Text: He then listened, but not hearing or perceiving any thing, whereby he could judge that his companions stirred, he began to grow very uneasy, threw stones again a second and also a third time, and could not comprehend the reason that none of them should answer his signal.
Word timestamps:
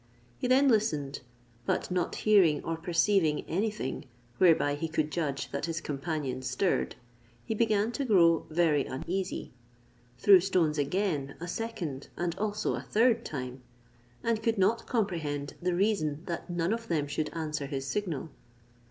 He 0.39 0.47
then 0.47 0.67
listened, 0.67 1.19
but 1.67 1.91
not 1.91 2.15
hearing 2.15 2.63
or 2.63 2.75
perceiving 2.75 3.45
any 3.47 3.69
thing, 3.69 4.05
whereby 4.39 4.73
he 4.73 4.87
could 4.87 5.11
judge 5.11 5.51
that 5.51 5.67
his 5.67 5.79
companions 5.79 6.49
stirred, 6.49 6.95
he 7.45 7.53
began 7.53 7.91
to 7.91 8.03
grow 8.05 8.47
very 8.49 8.83
uneasy, 8.87 9.53
threw 10.17 10.39
stones 10.39 10.79
again 10.79 11.35
a 11.39 11.47
second 11.47 12.07
and 12.17 12.35
also 12.39 12.73
a 12.73 12.81
third 12.81 13.23
time, 13.23 13.61
and 14.23 14.41
could 14.41 14.57
not 14.57 14.87
comprehend 14.87 15.53
the 15.61 15.75
reason 15.75 16.23
that 16.25 16.49
none 16.49 16.73
of 16.73 16.87
them 16.87 17.05
should 17.05 17.29
answer 17.35 17.67
his 17.67 17.85
signal. 17.85 18.31